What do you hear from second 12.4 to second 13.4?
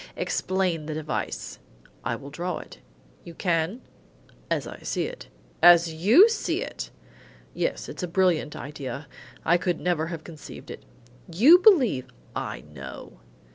"I know."